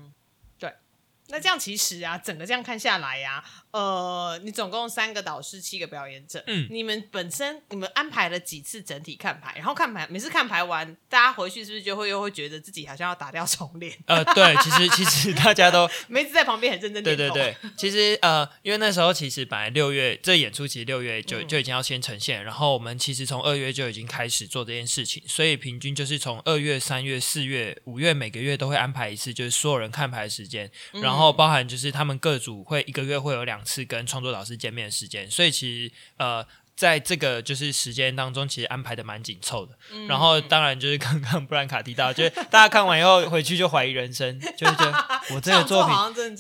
[1.29, 13.97] 那这样其实啊，整个这样看下来呀、呃，你总共三个导师，七个表演者，嗯你们本身你们安排了几次整体看牌，然后看牌每次看牌完，大家回去是不是就会又会觉得自己好像要打掉重练？
[14.07, 36.45] 呃，对，其实其实大家都 梅子在旁边很认真对对对，其实呃，因为那时候其实本来六月这演出其实六月就嗯就已经要先呈现，然后我们其实从二月就已经开始做这件事情，所以平均就是从二月、三月、四月、五月每个月都会安排一次，就是所有人看牌的时间，嗯然后包含就是他们各组会一个月会有两次跟创作老师见面的时间，所以其实呃。
[36.77, 39.79] 在这个就是时间当中，其实安排的蛮紧凑的。
[39.93, 45.95] 嗯然后当然就是刚刚 布兰卡提到，就是大家看完以后回去就怀疑人生，就是觉得 我这个作作品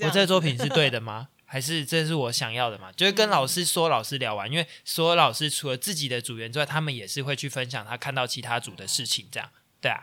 [0.04, 1.28] 我这个作品是对的吗？
[1.46, 2.90] 还是这是我想要的嘛？
[2.96, 9.48] 就是跟老师说，老师聊完，因为所有老师除了自己的组员之外，他们也是会去分享他看到其他组的事情，这样
[9.84, 10.02] 对啊，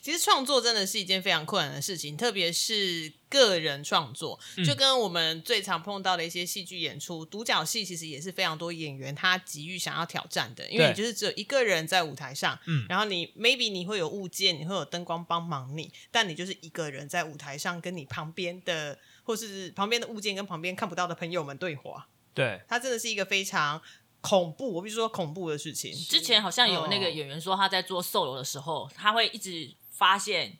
[0.00, 4.64] 其实创作真的是一件非常困难的事情，特别是个人创作，嗯。
[4.64, 12.86] 就跟我们最常碰到的一些戏剧演出，独角戏其实也是非常多演员他急于想要挑战的，因为你就是只有一个人在舞台上，嗯。
[12.88, 23.82] 然后你 maybe 你会有物件，你会有灯光帮忙你，但你就是一个人在舞台上跟你旁边的或是旁边的物件跟旁边看不到的朋友们对话，对，它真的是一个非常
[24.20, 25.92] 恐怖，我必须说恐怖的事情。
[25.92, 30.58] 之前好像有那个哦演员说他在做 solo 的时候，他会一直发现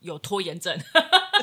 [0.00, 0.78] 有拖延症。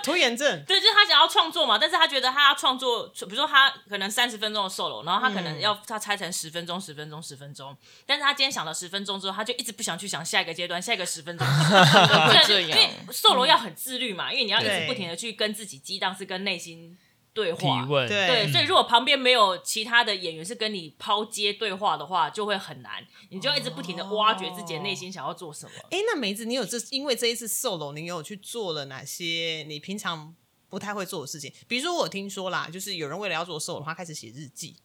[0.03, 7.75] 拖延症，对，就是他想要创作嘛，但是他觉得他要创作，比如说他可能三十分钟的 solo，然后他可能嗯要他拆成十分钟、十分钟、十分钟，
[8.05, 11.53] 但是他今天想了十分钟之后，他就一直不想去想下一个阶段、下一个十分钟，都
[12.27, 12.91] 会这因为样。
[13.09, 16.95] solo 要很自律嘛，因为你要一直不停的去跟自己激荡，是跟内心
[17.35, 17.85] 对提话。
[17.85, 25.71] 问，对对，所以如果旁边没有其他的演员是跟你抛接对话的话，就会很难，你就一直不停的挖掘自己的内心想要做什么。
[25.91, 30.33] 哎，那梅子，你有这因为这一次 solo，你有去做了哪些你平常
[30.69, 31.53] 不太会做的事情？
[31.67, 34.77] 比如说，我听说啦，就是有人为了要做 solo，他开始写日记，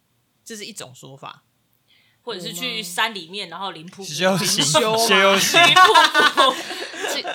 [0.45, 1.45] 这是一种说法。
[2.23, 4.95] 或者是去山里面，然后林瀑布，修行，修。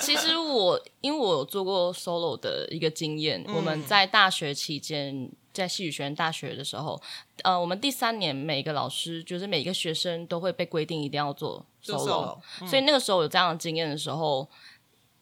[0.00, 7.00] 其其实我因为我有做过 solo 的一个经验，我们在大学期间，在戏剧学院大学的时候，
[7.42, 14.48] 呃，我们第三年每个老师就是每一个学生都会被规定一定要做做 solo，solo，所以那个时候有这样的经验的时候。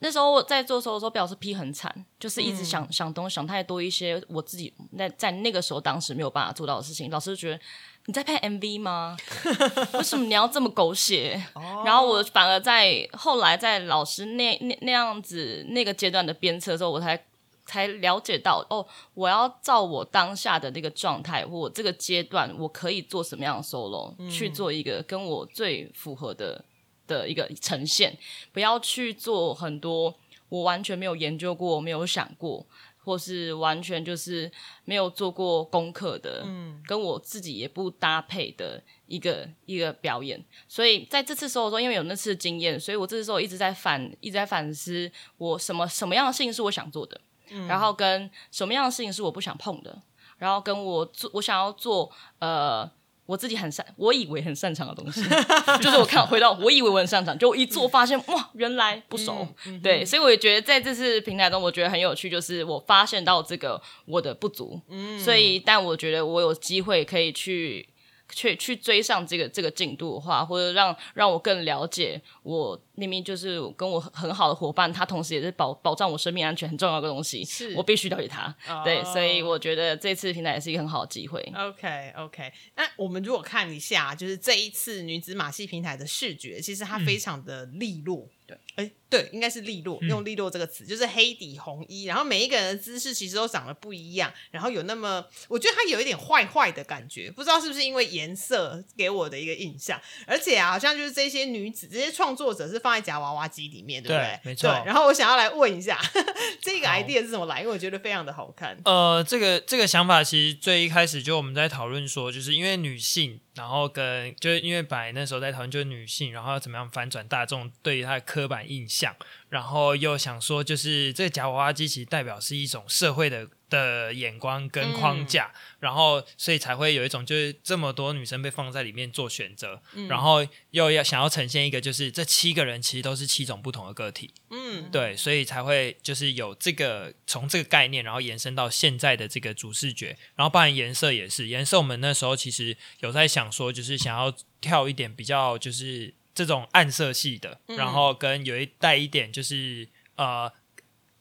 [0.01, 7.09] 那时候我在做 solo 的时候，被老师批很惨，就是一直想、想东想太多一些我自己那在那个时候当时没有办法做到的事情。
[7.11, 7.61] 老师就觉得
[8.07, 9.17] 你在拍 MV 吗？
[9.95, 11.43] 为什么你要这么狗血？
[11.85, 17.25] 然后我反而在后来在老师那那那样子那个阶段的鞭策的时候，我才
[17.65, 26.63] 才了解到哦，我要照我当下的那个状态或我这个阶段，我可以做什么样的 solo，、去做一个跟我最符合的
[27.07, 28.15] 的一个呈现，
[28.53, 30.15] 不要去做很多
[30.51, 32.67] 我完全没有研究过、没有想过。
[33.05, 34.51] 或是完全就是
[34.85, 47.21] 没有做过功课的，嗯，跟我自己也不搭配的一个一个表演，所以在这次时候说，因为有那次经验，所以我这次时候一直在反一直在反思我什么什么样的事情是我想做的，
[47.69, 50.03] 然后跟什么样的事情是我不想碰的，
[50.39, 52.91] 然后跟我做我想要做呃。
[53.27, 55.23] 我自己很擅，我以为很擅长的东西，
[55.81, 59.47] 就是我看回到我以为我很擅长，就一做发现哇，原来不熟。
[59.83, 64.81] 对，所以我也觉得在这次平台中，我觉得很有趣，就是我发现到这个我的不足，
[65.19, 67.89] 所以但我觉得我有机会可以去
[68.31, 77.75] 去去追上这个这个进度的话，或者让让我更了解我明明就是跟我很很好的伙伴，他同时也是保保障我生命安全很重要的东西，是。
[77.75, 78.55] 我必须了解他。
[78.85, 79.05] 对，哦。
[79.13, 81.41] 所以我觉得这次平台也是一个很好的机会。
[81.57, 88.29] OK OK，那我们如果看一下，就是这一次女子马戏平台的视觉，其实它非常的利落。
[88.47, 104.39] 对，哎，对，应该是利落，用利落这个词，就是黑底红衣，然后每一个人的姿势其实都长得不一样，然后有那么，我觉得它有一点坏坏的感觉，不知道是不是因为颜色给我的一个印象，而且啊，好像就是这些女子，这些创作者是放在夹娃娃机里面，对不对？
[104.43, 105.99] 对没错然后我想要来问一下，
[106.61, 107.61] 这个 idea 是怎么来？
[107.63, 108.77] 因为我觉得非常的好看。
[108.85, 119.17] 呃，这个这个想法其实最一开始就我们在讨论说，就是因为女性，然后跟就是因为本来那时候在讨论就是女性，然后要怎么样反转大众对于她的刻板印象，
[119.49, 150.51] 然后又想说就是这个夹娃娃机其实代表是一种社会的的眼光跟框架，然后所以才会有一种就是这么多女生被放在里面做选择，然后又要想要呈现一个就是这七个人其实都是七种不同的个体，嗯，对，所以才会就是有这个从这个概念，然后延伸到现在的这个主视觉，然后包含颜色也是，颜色我们那时候其实有在想说，就是想要跳一点比较就是这种暗色系的，然后跟有一带一点就是呃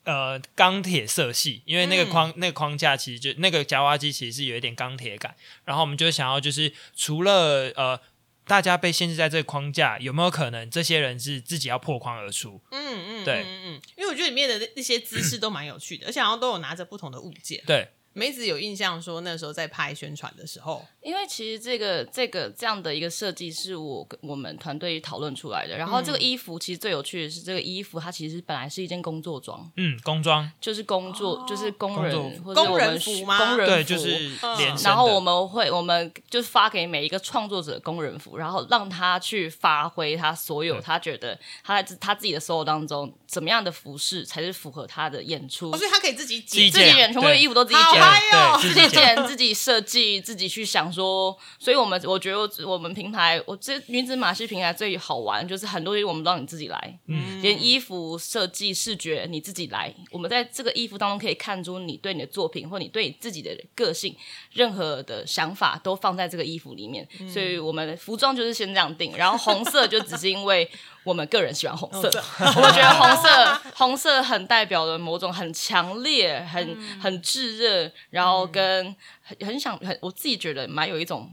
[0.03, 5.35] 呃钢铁色系，因为那个框、那个框架其实就那个夹娃娃机其实是有一点钢铁感，
[5.65, 7.99] 然后我们就想要就是除了呃
[8.45, 12.61] 大家被限制在这个框架，有没有可能这些人是自己要破框而出？
[12.71, 17.63] 嗯嗯，对嗯嗯嗯，因为我觉得里面的那些姿势都蛮有趣的，而且好像都有拿着不同的物件。
[17.65, 25.75] 对，梅子有印象说那时候在拍宣传的时候，因为其实这个这个这样的一个设计是我跟我们团队讨论出来的。
[25.75, 30.49] 然后这个衣服其实最有趣的是，这个衣服它其实本来是一件工作装，嗯，工装。
[30.61, 32.39] 就是工作，就是工人工作。
[32.39, 33.37] 服或者工人我们服吗？
[33.37, 34.09] 工人对，服就是
[34.57, 34.81] 连身的。
[34.83, 45.71] 然后我们会，我们就发给每一个创作者工人服，然后让他去发挥他所有他觉得他在自他自己的 solo 当中，怎么样的服饰才是符合他的演出。
[45.71, 59.93] 哦，所以他可以自己剪，自己演，全部的衣服都自己剪，嗨哦自己剪、自己设计、自己去想说，所以我们我觉得我们平台，我这女子马戏平台最好玩就是很多东西我们都让你自己来，嗯连衣服设计、视觉你自己来。
[60.11, 64.15] 我们在这个衣服当中可以看出你对你的作品或你对你自己的个性，
[64.51, 67.07] 任何的想法都放在这个衣服里面。
[67.31, 70.69] 所以我们服装就是先这样定，然后红色就只是因为
[71.03, 72.09] 我们个人喜欢红色，
[72.55, 81.31] 我们觉得红色 红色很代表了某种很强烈、很很炙热，然后跟很很想很我自己觉得蛮有一种。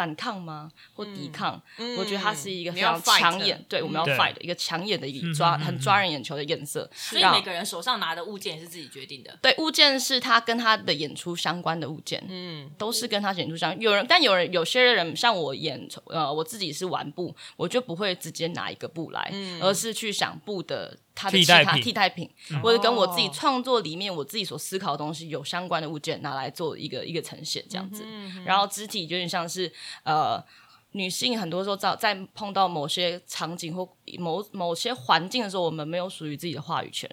[0.00, 0.70] 反抗吗？
[0.94, 1.60] 或抵抗？
[1.98, 6.88] 我觉得它是一个非常抢眼，对，我们要 fight 的一个抢眼的一个抓，很抓人眼球的颜色。
[6.94, 9.38] 所以每个人手上拿的物件也是自己决定的。
[9.42, 13.78] 对物件是他跟他的演出相关的物件，嗯，都是跟他演出相关。
[13.82, 19.30] 有人，但有人有些人像我演，呃，我自己是玩布，我就不会直接拿一个布来，
[19.60, 22.30] 而是去想布的它的其他替代品替代品，
[22.62, 28.04] 或者跟我自己创作里面我自己所思考的东西有相关的物件拿来做一个一个呈现这样子。
[28.44, 29.72] 然后肢体有点像是
[30.04, 30.42] 呃。
[30.92, 33.88] 女性很多时候在在碰到某些场景或
[34.18, 37.08] 某某些环境的时候，我们没有属于自己的话语权，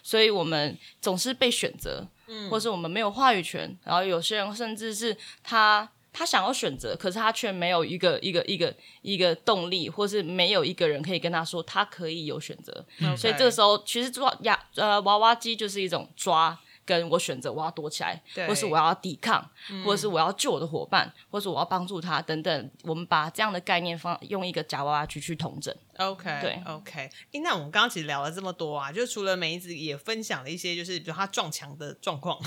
[0.00, 2.06] 所以我们总是被选择，
[2.48, 3.76] 或是我们没有话语权。
[3.82, 12.72] 然后有些人甚至是他他想要选择，可是他却没有一个一个一个一个动力，或是没有一个人可以跟他说他可以有选择。
[13.14, 16.58] 所以这个时候，其实抓呀呃娃娃机就是一种抓。
[16.86, 19.44] 跟我选择我要躲起来，或是我要抵抗，
[19.84, 22.70] 或者是我要救我的伙伴，或是我要帮助他等等。
[22.84, 25.74] 我们把这样的概念放用一个假娃娃机去统整。
[25.98, 27.10] OK，对，OK。
[27.32, 32.38] 诶，那我们刚刚其实聊了这么多啊，就除了梅子也分享了一些，就是比如他撞墙的状况。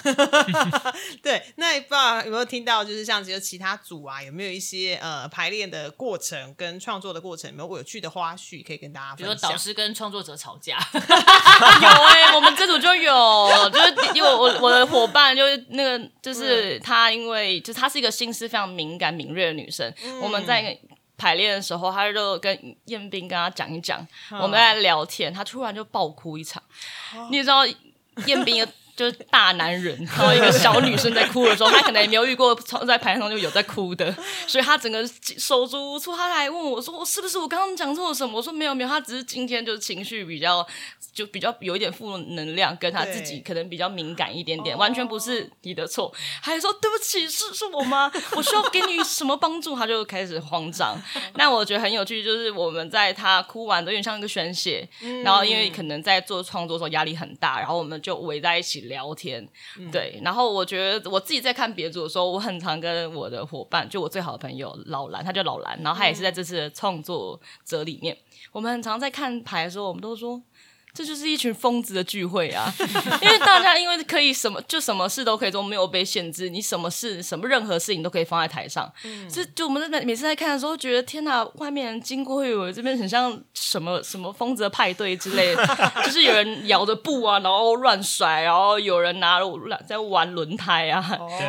[1.23, 9.51] 对，那不知道有没有听到，就是像其实其他组啊，有没有一些呃排练的过程跟创作的过程，有没有有趣的花絮可以跟大家比如说分享？
[9.51, 20.79] 导师跟创作者吵架， 有哎、我们这组就有，就是因为我我的伙伴就是那个，就是她，因为就是她是一个心思非常敏感敏锐的女生，我们在。
[21.19, 26.63] 排练的时候，他就跟彦斌跟他讲一讲，我们在聊天，他突然就爆哭一场。
[27.29, 27.63] 你知道
[28.25, 28.65] 彦斌
[28.99, 32.53] 就是大男人，然后一个小女生在哭的时候，他可能也没有遇过
[32.85, 34.13] 在排练中就有在哭的，
[34.45, 36.17] 所以他整个手足无措。
[36.17, 40.67] 他还问我说：“我是不是我刚刚讲错了什么？”我说：“没有没有，他只是今天就是情绪比较
[41.13, 48.11] 就比较有一点负能量，跟他自己可能比较敏感一点点，哦完全不是你的错。”还说：“对不起，是是我吗？
[48.35, 51.01] 我需要给你什么帮助？”他就开始慌张。
[51.35, 54.85] 那我觉得很有趣，就是我们在他哭完都有点像一个宣泄，
[55.23, 59.47] 然后因为可能在做创作的时候压力很大，然后我们就围在一起聊天，
[59.89, 60.19] 对。
[60.21, 68.17] 然后我觉得我自己在看别组的时候，我很常跟我的伙伴，就我最好的朋友老蓝，他叫老蓝，然后他也是在这次的创作者里面，
[68.51, 70.43] 我们很常在看牌的时候，我们都说。
[70.93, 72.73] 这就是一群疯子的聚会啊！
[73.21, 78.91] 因为大家因为可以什么就什么事都可以做，没有被限制，你什么事什么任何事情都可以放在台上。
[79.31, 85.65] 这就我们在每次在看的时候，觉得天哪，外面人经过会以为这边很像什么什么疯子的派对之类的，
[86.03, 89.39] 就是有人摇着布啊，然后乱甩，然后有人拿
[89.87, 91.05] 在玩轮胎啊，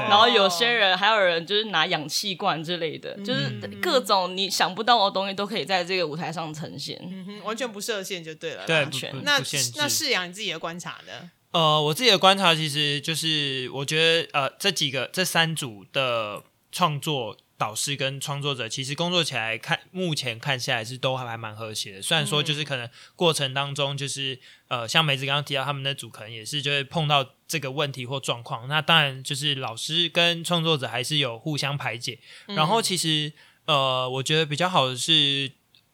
[0.09, 3.51] 然后有些人还有人就是拿氧气罐之类的，就是
[3.82, 6.97] 各种你想不到的东西都可以在这个舞台上呈现。
[7.03, 8.64] 嗯完全不设限就对了。
[8.66, 11.31] 对，完全不那那世阳你自己的观察呢？
[11.53, 22.03] 呃，我自己的观察其实就是，我觉得呃，这几个这三组的创作导师跟创作者，其实工作起来看，目前看下来是都还蛮和谐的。
[22.03, 28.68] 虽然说就是可能过程当中，就是呃，像梅子刚刚提到，他们那组可能也是就会碰到这个问题或状况。
[28.68, 32.20] 那当然就是老师跟创作者还是有互相排解。
[32.47, 33.33] 然后其实
[33.64, 35.51] 呃，我觉得比较好的是。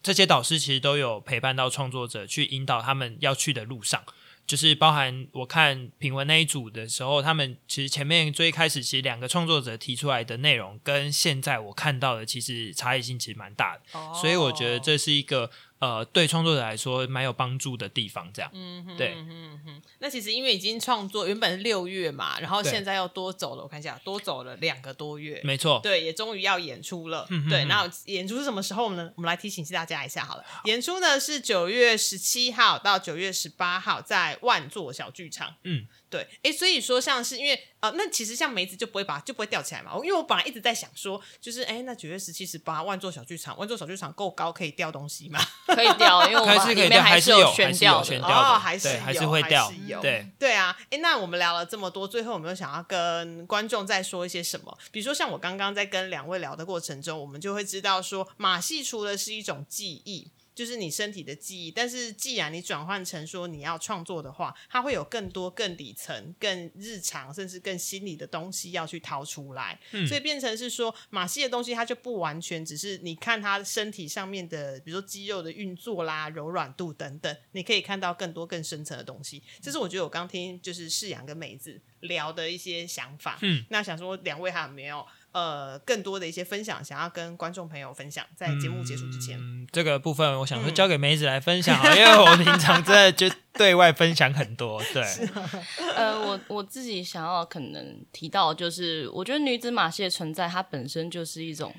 [0.07, 4.01] 这些导师其实都有陪伴到创作者，去引导他们要去的路上。
[4.45, 13.81] 就是包含我看品文那一组的时候，他们其实前面最开始其实两个创作者提出来的内容，跟现在我看到的其实差异性其实蛮大的。
[13.91, 18.31] 哦所以我觉得这是一个呃对创作者来说蛮有帮助的地方。
[18.33, 25.41] 这样，嗯哼对嗯哼哼那其实因为已经创作，原本是六月嘛，然后对现在又多走了，我看一下，多走了两个多月。
[25.43, 27.25] 没错，对，也终于要演出了。
[27.29, 29.11] 对，嗯哼哼那演出是什么时候呢？
[29.15, 30.43] 我们来提醒大家一下好了。
[30.65, 35.55] 演出呢是九月十七号到九月十八号，在万座小剧场。
[35.63, 39.91] 嗯，对，哎，所以说像是因为呃，那其实像梅子就不会把就不会吊起来嘛。
[39.97, 45.39] 因为我本来一直在想说，就是哎，那九月十七、十八万座小剧场，万座小剧场够高可以吊东西吗？
[45.67, 47.99] 可以吊，因为我们还是可以里面还是有是悬还是吊的。
[47.99, 54.77] 有悬吊的哦，还是对还是有会掉有对对啊，哎，那我们聊了这么多，最后有没有想要跟观众再说一些什么？
[54.91, 60.31] 比如说像我刚刚在跟两位聊的过程中，我们就会知道说，马戏除了是一种记忆。
[60.57, 79.43] 就是你身体的记忆，但是既然你转换成说你要创作的话，它会有更多、更底层、更日常，甚至更心理的东西要去掏出来，所以变成是说马戏的东西，它就不完全只是你看他身体上面的，比如说肌肉的运作啦、柔软度等等，你可以看到更多更深层的东西。
[79.61, 83.37] 这是我觉得我刚听就是世阳跟梅子聊的一些想法。
[83.43, 85.05] 嗯，那想说两位还有没有
[85.37, 89.37] 呃更多的一些分享，想要跟观众朋友分享，在节目结束之前。
[89.39, 90.73] 嗯，这个部分我想说嗯。
[90.73, 95.03] 交给梅子来分享因为我平常真的就对外分享很多，对，
[95.95, 101.73] 呃，我我自己想要可能提到，就是我觉得女子马戏的存在，它本身就是一种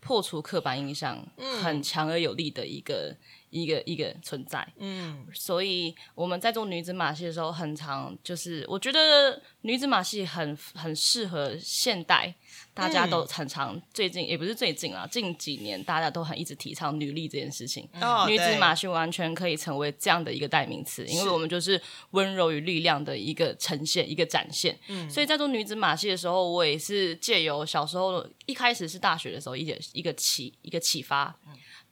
[0.00, 1.26] 破除刻板印象
[1.62, 3.16] 很强而有力的一个、
[3.50, 4.66] 一个一个存在。
[4.78, 5.24] 嗯。
[5.32, 12.34] 所以我们在做女子马戏的时候，很常就是我觉得女子马戏很很适合现代，
[12.74, 17.88] 大家都很常最近也不是最近啦，近几年大家都很一直提倡女力这件事情。
[18.00, 24.76] 哦女子马戏完全可以成为这样的一个代名词，因为我们就是温柔与力量的一个呈现，一个展现。
[24.88, 31.32] 嗯所以在做女子马戏的时候，我也是借由小时候一开始是大学的时候一点一个启一个启发，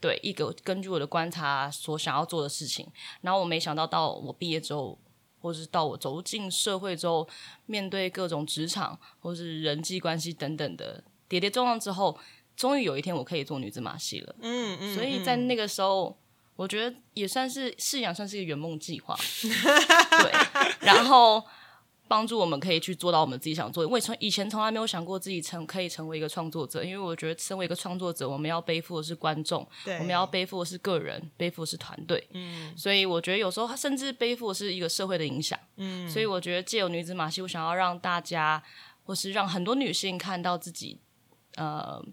[0.01, 2.87] 对一个根据我的观察所想要做的事情，
[3.21, 4.99] 然后我没想到到我毕业之后。
[5.43, 7.29] 或是到我走进社会之后，
[7.67, 12.17] 面对各种职场或是人际关系等等的跌跌撞撞之后，
[12.57, 14.35] 终于有一天我可以做女子马戏了。
[14.41, 16.17] 嗯嗯，所以在那个时候，
[16.55, 19.19] 我觉得也算是试养，算是一个圆梦计划。
[19.43, 20.33] 对，
[20.81, 21.45] 然后
[22.13, 23.89] 帮助我们可以去做到我们自己想做的。
[23.89, 29.67] 我也从以前从来没有想过自己成可以成为一个创作者，因为我觉得身为一个创作者，我们要背负的是观众，
[29.99, 32.29] 我们要背负的是个人，背负的是团队。
[32.33, 35.59] 嗯所以我觉得有时候他甚至背负的是一个社会的影响。
[35.77, 38.63] 嗯，所以我觉得借由女子马戏，我想要让大家，
[39.05, 40.99] 或是让很多女性看到自己，
[41.57, 42.05] 呃。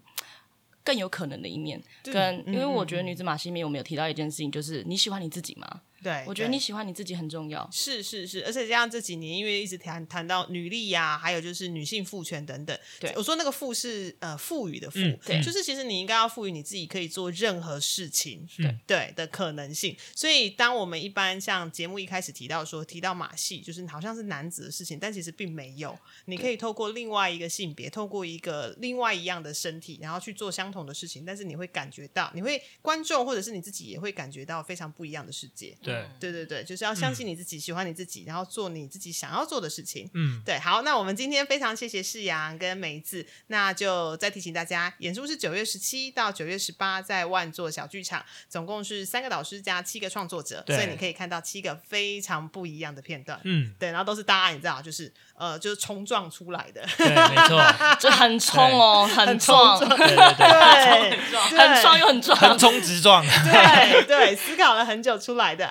[0.82, 5.82] 更有可能的一面，跟因为嗯我觉得女子马戏里面我们有提到一件事情，就是你喜欢你自己吗？
[6.02, 7.68] 对，我觉得你喜欢你自己很重要。
[7.72, 12.78] 是是是，而且加上这几年，因为一直谈谈到女力呀、还有就是女性赋权等等。
[12.98, 19.96] 对我说那个赋是呃赋予的赋，嗯对就是其实你应该要赋予你自己可以做任何事情，对对的可能性。
[20.14, 25.98] 所以当我们一般像节目一开始提到说提到马戏，就是好像是男子的事情，但其实并没有。
[26.26, 35.76] 你可以透过另外一个性别，透过一个另外一样的身体，然后去做相同的事情，但是你会感觉到，你会观众或者是你自己也会感觉到非常不一样的世界。
[35.82, 36.30] 对，对。
[36.32, 40.08] 对对，就是要相信你自己，喜欢你自己，然后做你自己想要做的事情。
[40.14, 53.40] 嗯，对，好，那我们今天非常谢谢世阳跟梅子，那就再提醒大家，演出是九月十七到九月十八，在万座小剧场，总共是三个导师加七个创作者，所以你可以看到七个非常不一样的片段。
[53.44, 57.60] 嗯，对，然后都是大家你知道，就是呃，就是冲撞出来的，对，没错，
[57.98, 61.18] 就很冲哦，很壮，冲很对对对，
[61.50, 62.38] 对，壮又很撞。
[62.40, 65.70] 横冲直撞，对对，思考了很久出来的。